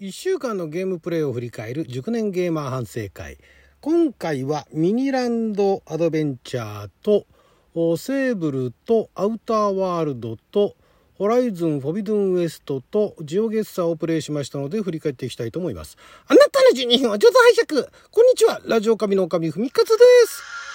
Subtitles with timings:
[0.00, 3.36] 1週間のゲームプレイを振り返る熟年ゲーマー反省会。
[3.82, 7.26] 今回はミニランドアドベンチャーと
[7.98, 10.74] セーブルとアウターワールドと
[11.18, 15.98] ホライズンフォビドゥンウエストとジオゲッサーをプレイしましたので振り返っていきたいと思います。
[16.28, 18.62] あなたの12分は上手拝借こんにちは。
[18.64, 19.94] ラジオ神の神ふみかつで
[20.26, 20.69] す。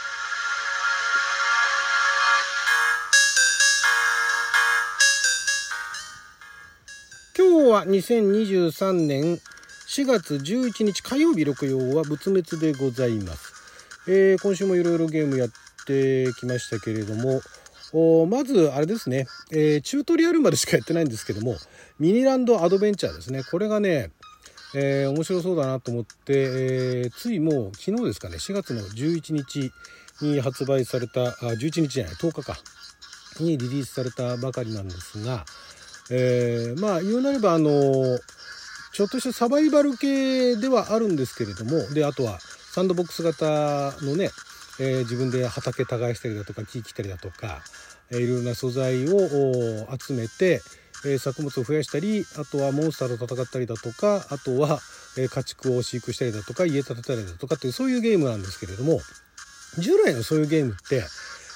[7.76, 9.41] は2023年
[9.89, 13.54] 4月11日火曜日六曜は仏滅でございます、
[14.08, 15.49] えー、今週もいろいろゲームやっ
[15.85, 17.41] てきましたけれども
[17.91, 21.58] おまずあれですね、えー、チュートリアルまでしかやってないんですけども
[21.99, 23.44] ミニランドアドベンチャーですね。
[23.44, 24.12] これがね
[24.73, 29.71] えー、面白そうだなと思って、えー、ついもう昨日ですかね4月の11日
[30.21, 32.57] に発売されたあ11日じゃない10日か
[33.40, 35.46] にリリースされたばかりなんですが、
[36.12, 37.70] えー、まあ言うなればあの
[38.94, 44.29] ちょっとしたサバイバル系ではあるんですけれどもであとはサンドボックス型のね、
[44.79, 47.62] えー、自分で畑耕したりだとか木切ったりだとか、
[48.12, 49.18] えー、いろんな素材を
[49.98, 50.62] 集めて、
[51.05, 54.79] えー、作物を増やしたりあとはモンスターと戦ったりだとかあとは、
[55.18, 58.99] え家畜を飼育したりだとか家建てたりだとかっていうそういうゲームなんですけれども
[59.79, 61.04] 従来のそういうゲームって、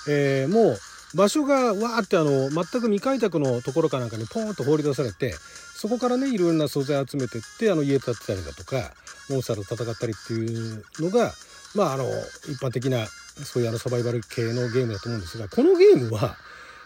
[0.09, 0.77] えもう
[1.15, 5.33] 場所がわーってあの全く未開拓のところかなんかにポーンと放り出されて
[5.75, 8.91] そこからねいろんな素材集めてってあの家建てたりだとか
[9.29, 11.33] モンスターと戦ったりっていうのが
[11.75, 12.03] まああの
[12.49, 13.07] 一般的な
[13.43, 16.35] そういうあのサバイバル系のゲームだと思うんですがこのゲームは、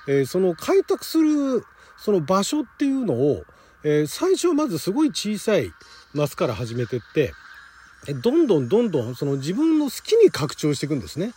[0.08, 1.66] えー、その開拓する
[1.98, 3.44] その場所っていうのを、
[3.84, 5.72] え、最初はまずすごい小さい
[6.14, 7.34] マスから始めてって
[8.22, 11.34] どんどんどんどんその自分の好きに拡張していくんですね。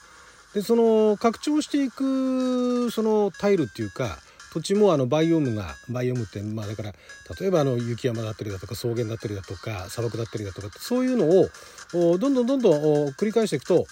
[0.57, 4.17] でその拡張していくそのタイルっていうか
[4.55, 6.93] 土地もあのバイオームがバイオームってまあだから
[7.39, 13.85] 例えばあの雪山だったりだとか草原だったりだとか砂漠だったりだとかそういうのをどんどんどんどん繰り返していくと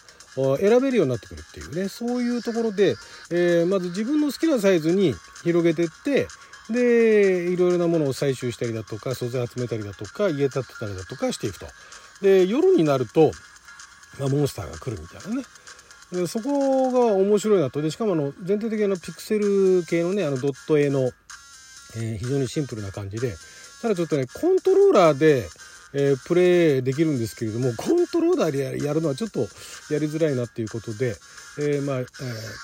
[0.56, 2.96] 選べるようになってくるっていうねそういうところで、
[3.30, 6.28] え、まず自分の好きなサイズに広げてって
[6.70, 11.66] でいろいろなものを採集したりだとか素材集めたりだとか家建てたりだとかしていくと。
[12.22, 13.32] で夜になると、
[14.18, 15.44] まあ、モンスターが来るみたいなね
[16.12, 17.82] でそこが面白いなと。
[17.82, 21.10] でしかもあの全体的なピクセル系のねあのドット絵の、
[21.96, 23.34] えー、非常にシンプルな感じで。
[23.84, 25.46] ただちょっとねコントローラーで、
[25.92, 29.40] えー、プレイできるんですけれどもコントローラーでやるのはちょっと
[29.92, 31.16] やりづらいなっていうことで、
[31.58, 32.06] えー、まあ、え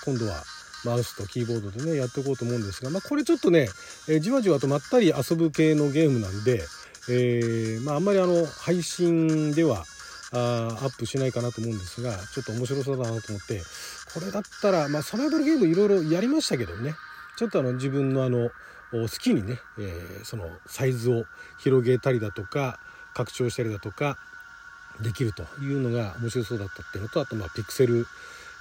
[0.03, 0.43] 今度は
[0.83, 3.67] マウスとキーボードでねやっていこうと思うんですが、まあ、これちょっとね、
[4.09, 6.63] えじわじわとまったり遊ぶ系のゲームなんで、
[7.09, 9.85] えまあ、あんまりあの配信では
[10.33, 13.61] あアップしないかなと思うんですがちょっと面白そうだなと思って
[14.13, 16.95] これだったら、まあ、サバイバルゲームいろいろやりましたけどね。
[17.37, 18.49] ちょっとあの自分のあの
[18.91, 21.23] 好きにね、えー、そのサイズを
[21.59, 22.79] 広げたりだとか
[23.13, 24.17] 拡張したりだとか
[25.01, 28.05] できるというのが面白そうだったっていうのとあとまあピクセル。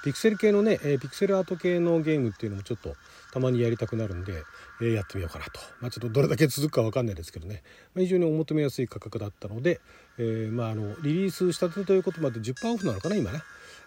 [0.02, 2.96] ピクセル系のね、えー、ピクセルアート系のゲームっていうのもちょっと
[3.32, 4.42] たまにやりたくなるんで、
[4.80, 7.62] えー、やってみようかなと、まあ、ちょっとどれだけ続くか分かんないですけどね、
[7.94, 9.80] まあ、非常にお求めやすい価格だったので、
[10.18, 13.40] えー、まあ、あのリリースしたてということまで10%オフなのかな今ね、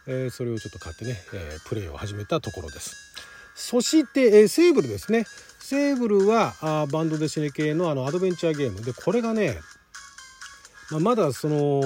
[0.08, 2.96] えそれをちょっと買ってね、えプレイを始めたところです。
[3.56, 5.26] そして、えセーブルですね。
[5.60, 8.82] セーブルはあバンドデシネ系のあのアドベンチャーゲーム。
[8.82, 9.60] でこれがね、
[10.92, 11.82] まあ、まだその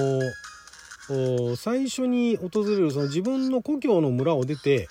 [1.56, 4.88] 最初に訪れるその自分の故郷の村を出て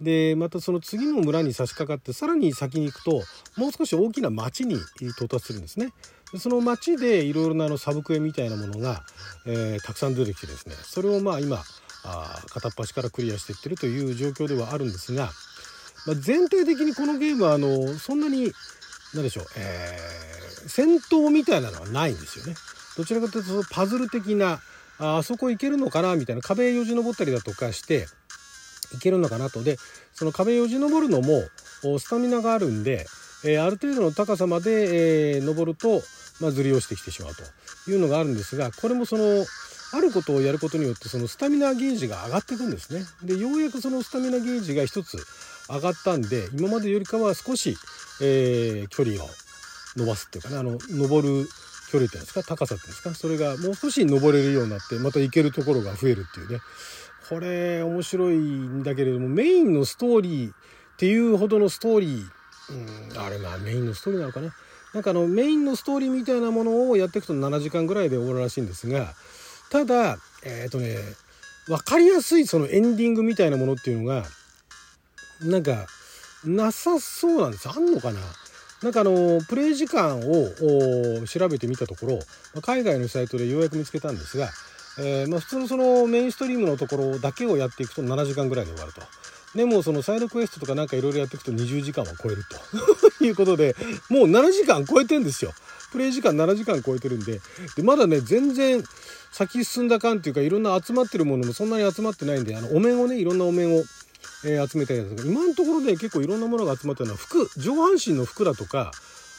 [0.00, 3.22] でまたその次の村に差し掛かってさらに先に行くと
[3.56, 5.92] もう少し大きな町に到達するんですね。
[6.38, 9.02] その町でいろいろなあのサブクエみたいなものが、
[9.46, 11.62] えー、たくさん出てきてですねそれをまあ今
[12.04, 15.30] あ片っ端からクリアしていってるという状況ではあるんですが、
[16.06, 18.52] まあ、全体的にこのゲームはあのそんなに
[19.14, 22.54] 何でしょう、えー、戦闘みたいなのはないんですよね。
[22.96, 24.60] どちらかというとパズル的な
[24.98, 28.06] あそこ行けるのかなみたいな壁よじ登ったりだとかして
[28.94, 29.62] いけるのかなと。
[29.62, 29.78] で
[30.14, 31.42] その壁よじ登るのも
[31.98, 33.06] スタミナがあるんで、
[33.44, 36.02] えー、ある程度の高さまで、えー、登ると、
[36.40, 37.42] まあ、ずり落ちてきてしまうと。
[37.90, 39.46] いうのがあるんですがこれもその
[39.92, 43.04] あることをやることによってそのスタミナゲージが上がっていくんですね。
[43.22, 45.18] でようやくそのスタミナゲージが一つ
[45.68, 47.76] 上がったんで今までよりかは少し、
[48.20, 49.28] えー、距離を
[49.96, 51.48] 伸ばすっていうかねあの登る
[51.90, 56.60] 距離っていうんですか高さっていうんですかそれがもう少し登れるようになってまた行けるところが増えるっていうね。
[57.28, 60.54] これ面白いんだけれどもメインのストーリーっ
[60.96, 64.54] ていうほどのストーリー、うん、あれまあメインのストーリーなのかな。
[64.94, 69.12] なんかあのメインのストーリーみたいなものをやっていくと7時間ぐらいで終わるらしいんですが
[69.70, 70.96] ただえっ、ー、とね
[71.66, 74.24] 分かりやすいそのエンディングみたいなものっていうのが
[75.42, 75.86] なんか
[76.44, 77.68] なさそうなんです。
[77.68, 78.20] あんのかな。
[78.82, 82.18] なんかあのプレイ時間を調べてみたところ
[82.62, 84.48] 海外のサイトでようやく見つけたんですが、
[84.98, 89.02] えー、まあ、普通のそのメインストリームのところだけをやっていくと7時間ぐらいで終わると。
[89.54, 92.44] でもそのサイドクエストとかなんかいろいろやっていくと20時間は超える
[93.18, 93.74] と いうことで
[94.10, 95.54] もう7時間超えてんですよ。
[95.92, 97.40] プレイ時間7時間超えてるんで
[97.74, 98.84] でまだね全然
[99.32, 103.84] 先進んだ感っていうかいろんな集まってるものもそんなに集まってないんであのお面をねいろんなお面を
[104.44, 108.90] えー、集めたりだとか今のところね結構いろんなものが集まってるのは服上半身の服だとか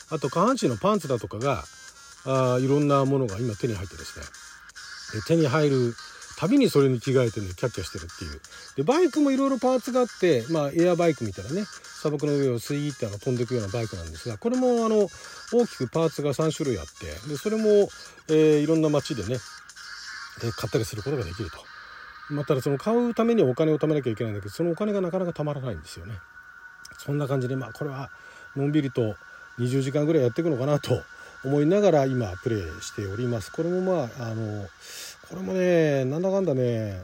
[0.10, 1.64] あと下半身のパンツだとかが
[2.26, 4.26] あいろんなものが今手に入ってですね
[5.28, 5.96] 手に入る
[6.38, 8.40] たびにそれに着替えてねキャッキャしてるっていう
[8.76, 15.10] でバイクもいろいろパーツがあってまあエアバイクみたいなね砂漠の上をスイーってあの飛んでいくようなバイクなんですがこれもあの
[15.52, 17.90] 大きくパーツが3種類あってでそれも、
[18.30, 19.40] え、いろんな街でね
[20.42, 21.58] で買ったりすることができると。
[22.30, 26.16] まあ、ただその買うためにお金を貯めなきゃいけないんだけどそのお金がなかなかたまらないんですよね。
[26.98, 28.10] そんな感じでまあこれは
[28.56, 29.16] のんびりと
[29.60, 31.02] 20時間ぐらいやっていくのかなと
[31.44, 33.52] 思いながら今プレイしております。
[33.52, 34.68] これもまああの
[35.30, 37.02] これもねなんだかんだね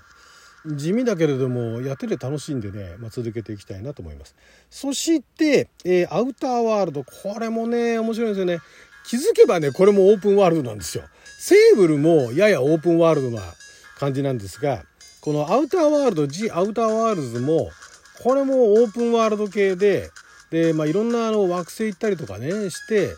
[0.65, 4.35] 地味だけれどもやってて楽しんでね、まあ、続けていきたいなと思います。
[4.69, 8.59] そして、えー、アウターワールドこれもね面白いんですよね。
[9.05, 11.03] 気づけばねこれもオープンワールドなんですよ。
[11.37, 13.41] セーブルもややオープンワールドな
[13.99, 14.83] 感じなんですが
[15.19, 17.69] このアウターワールド G アウターワールズも
[18.23, 20.09] これもオープンワールド系で
[20.51, 23.09] で、まあ、いろんなあの惑星行ったりとかねして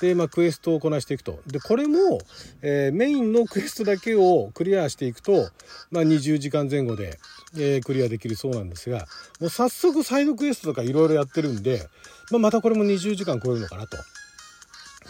[0.00, 2.18] で、まあ、クエストをこなしていくとでこれも、
[2.62, 5.48] えー、メインのクエストだけをクリアしていくと、
[5.90, 7.18] まあ、20時間前後で、
[7.56, 9.06] えー、クリアできるそうなんですが
[9.40, 11.88] もう早速サイドクエストとかいろいろやってるんで、
[12.30, 13.96] まあ、またこれも20時間超えるのかなと。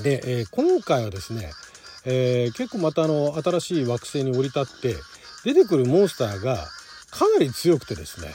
[0.03, 1.53] で、えー、今回はですね、
[2.05, 4.97] え結構またあの新しい惑星に降り立って
[5.45, 6.57] 出てくるモンスターが
[7.11, 8.35] かなり強くてですね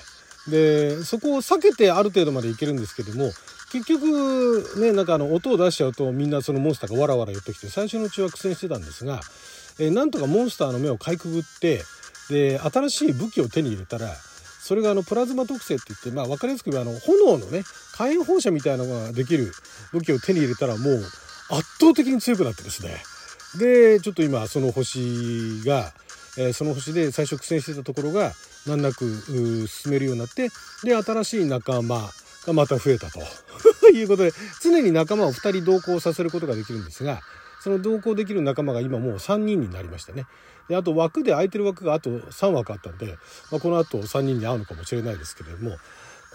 [0.50, 3.32] でそこを避けてある程度までいけるんですけども
[3.72, 9.22] 結局ねなんかあの音を出しちゃうとみんなそのモンスターがわらわら寄ってきて最初のうちは苦戦してたんですが、
[9.80, 11.82] えなんとかモンスターの目をかいくぐって
[12.30, 14.10] で新しい武器を手に入れたら
[14.62, 17.64] それがあのプラズマ特性って言って、まあ、分かりやすく言えばあの炎のね
[17.94, 19.52] 火炎放射みたいなのができる
[19.92, 20.96] 武器を手に入れたらもう
[21.52, 22.98] 圧倒的に強くなってですね。
[23.58, 25.92] でちょっと今その星が
[26.38, 28.34] えその星で最初苦戦してたところが
[28.68, 30.50] 難なく進めるようになって
[30.84, 32.10] で新しい仲間
[32.54, 33.20] また増えたと
[33.94, 34.32] いうことで
[34.62, 37.22] 常に仲間を2人同行させることができるんですが
[37.62, 40.26] その同行できる仲間が今もう3人になりましたね。
[40.70, 43.18] であと枠で空いてる枠があと3枠あったんで、
[43.52, 45.78] まあ、この後3人に会うのかもしれないですけれども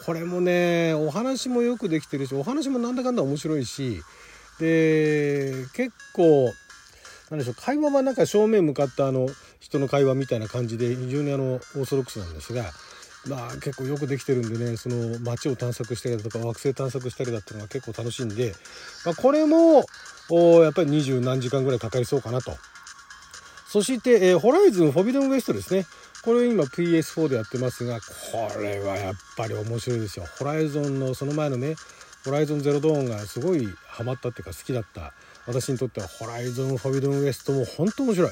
[0.04, 4.02] これもねお話もよくできてるしお話もなんだかんだ面白いし
[4.58, 6.52] で結構
[7.30, 9.28] なんでしょう会話はなんか正面向かったあの
[9.60, 12.64] 人の会話みたいな感じで非常にあのオーソドックスなんですが
[13.26, 18.54] まあ結構よくできてるんでねその街を探索したりだとか惑星探索したりだっていうのが結構楽しいんで、
[19.04, 19.84] まあ、これも
[20.62, 22.52] やっぱり二十何時間ぐらいかかりそうかなと。
[23.68, 25.84] そして、えー、ホライズンフォビドンウエストですね。
[26.24, 30.26] これ今 PS4 でやってますが、これはやっぱり面白いですよ。
[30.38, 31.74] ホライゾンのその前のね、
[32.24, 35.12] ホライゾンゼロドーンがすごいハマったっていうか好きだった
[35.46, 38.30] 私にとってはホライゾンフォビドンウエストも本当面白い。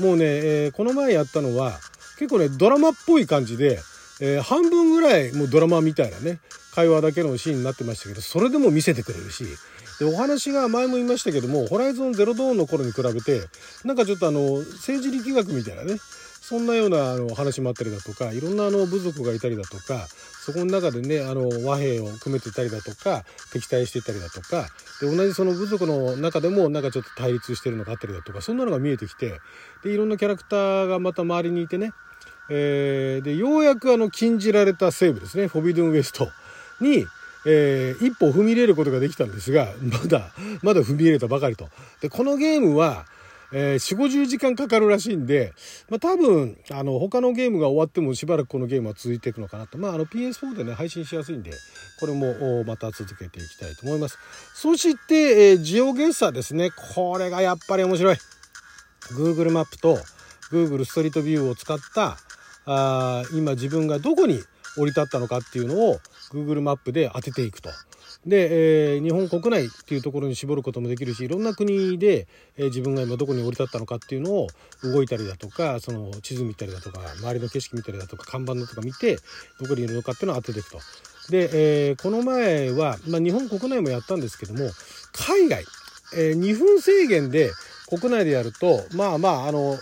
[0.00, 1.78] もうね、えー、この前やったのは
[2.18, 3.78] 結構ねドラマっぽい感じで、
[4.20, 6.40] えー、半分ぐらいもうドラマみたいなね
[6.74, 9.44] 会話だけのシーンになってましたけどそれでも見せてくれるし
[9.98, 13.42] でお話が前も言いましたけども「ホライゾンゼロドーン」の頃に比べて
[13.84, 15.98] なんかちょっとあの政治力学みたいなね
[16.48, 20.06] そんなようなあの話もあったりだとかいろんなあの部族がいたりだとか
[20.40, 24.68] そこの中でねあの和平を組めてたりだとか敵対してたりだとか
[25.02, 29.40] で同じその部族の中でもなんかちょっと対立してるのがあったりだとかそんなのが見えてきて
[29.84, 31.92] でいろんなキャラクターがまた周りにいてね、
[32.50, 35.48] えー、でようやくあの禁じられた西部ですね。
[35.48, 36.28] フォビドゥンウエスト
[36.80, 37.06] に
[37.46, 41.68] えー、一歩踏み入れることができたんですがまだまだ踏み入れたばかりと。
[42.00, 43.06] でこのゲームは
[43.50, 45.54] えー、4 5 0時間かかるらしいんで、
[45.88, 51.52] まあ、多分あの他のゲームが終わってもしばらくこのゲームは続いていくのかなと、まあ、あの PS4 でね配信しやすいんで
[51.98, 54.18] これもまた続けていきたいと思います。
[54.54, 56.70] そして、えー、ジオゲッサーですね。
[56.94, 58.16] これがやっぱり面白い。
[59.12, 59.98] Google マップと
[60.52, 62.18] Google ストリートビューを使った
[62.70, 64.40] あ今自分がどこに
[64.76, 65.98] 降り立ったのかっていうのを
[66.32, 67.70] Google マップで当てていくと。
[68.26, 74.48] で、えー、日本国内っていうところに絞ることもできるしいろんな国で、えー、自分が今どこに降り立ったのかっていうのを
[74.82, 79.18] 動いたりだとかその地図見たりだとか周りの景色見たりだとか看板だとか見て
[79.60, 80.78] どこにいるのかっていうのを当てていくと。
[81.30, 84.70] で、えー、この前は、まあ、日本国内もやったんですけども
[85.12, 85.64] 海外、
[86.16, 87.52] え、2分制限で
[87.86, 89.76] 国内でやるとまあまああの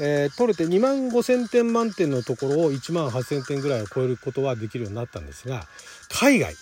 [0.00, 5.66] えー、取れて2万5,000点満点のところを1万8,000点ぐらいを超えることはできるようになったんですが
[6.10, 6.54] 海外。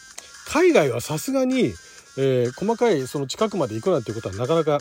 [0.48, 1.74] 海外はさすがに
[2.16, 4.78] えー、細かいその近くまで行くなんていうことはなかなか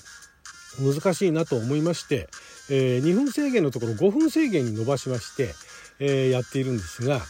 [0.79, 2.27] 難しいなと思いまして、
[2.69, 5.53] えー、2分制限のところ5分制限に伸ばしまして、
[5.99, 7.21] えー、やっているんですが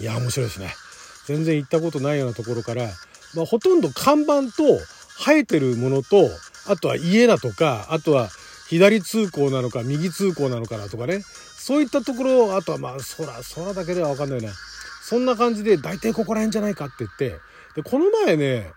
[0.00, 0.74] いや面白いですね。
[1.26, 2.88] 全然行ったことないようなところから、
[3.34, 4.78] まあ、ほとんど看板と
[5.18, 6.28] 生えてるものと
[6.66, 8.30] あとは家だとかあとは
[8.70, 11.24] 左通行なのか右通行なのかなとかね。
[11.56, 14.54] そういったところあとはまあ空空だけでは分かんないよね。
[15.02, 17.40] そんな感じで大体ここら辺じゃないかって言って。
[17.74, 18.70] でこの前ね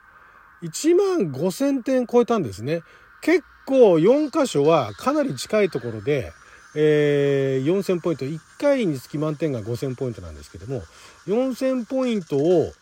[0.63, 2.81] 1万5,000点超えたんですね。
[3.21, 6.33] 結構4箇所はかなり近いところで、
[6.75, 8.25] えー、4,000ポイント。
[8.25, 10.81] 1回につき満点が5,000ポイントなんですけども
[11.27, 12.73] 4,000ポイントを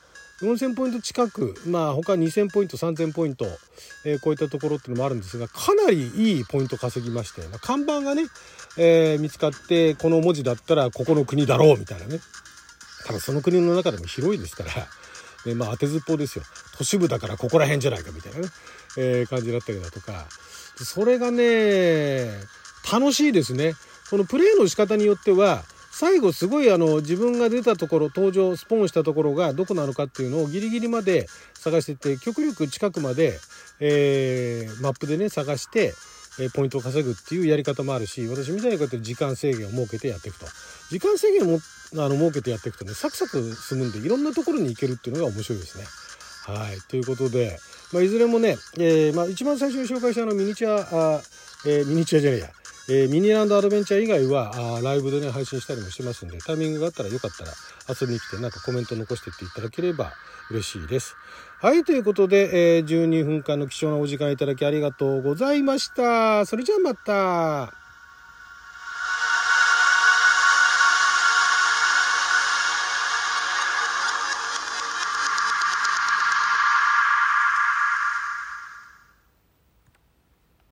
[0.41, 3.45] 4,000ポイント近くまあ他2,000ポイント3,000ポイント、
[4.05, 8.23] えー、超えたところっていうのもあるんですがかなりいいポイント稼ぎまして、まあ、看板がね、
[8.77, 12.19] えー、見つかってこの文字だったらここの国だろうみたいなね。
[13.05, 14.71] ただその国の中でも広いですから、
[15.45, 16.43] でまあ当てずっぽうですよ。
[16.77, 18.49] 都市部だからここら辺じゃないかみたいなね、
[18.97, 20.27] えー、感じだったりだとか。
[20.83, 22.29] それがね
[22.91, 23.73] 楽しいですね。
[24.09, 33.39] このプレーの仕方によっては最後すごいあの自分が出たところ登場スポーンしたところがどこなのかっていうのをギリギリまで探してって極力近くまで、
[33.79, 35.93] えー、マップでね探して
[36.39, 40.45] えポイントを稼ぐっていうやり方もあるし私みたいにこうやって時間制限を設けてやっていくと。
[40.89, 41.59] 時間制限を
[41.93, 45.83] あの設けてやっていくとねサクサク進むんでいろんなところに行けるっていうのが面白いですね。
[46.45, 46.79] はい。
[46.89, 47.59] ということで、
[47.93, 51.21] まあ、いずれもね、えーまあ、一番最初に紹介したあのミニチュアあ、
[51.65, 52.49] えー、ミニチュアじゃねえや。
[52.93, 57.53] えー、ミニランドアドベンチャー以外はあライブでね配信したりもしてますんでタイミングがあったらよかったら
[57.87, 60.11] 遊びに来てなんかコメント残してっていただければ
[60.49, 61.15] 嬉しいです。
[61.61, 66.45] はい、ということで、えー、12分間の貴重なお時間いただきありがとうございました。
[66.45, 67.80] それじゃあまた。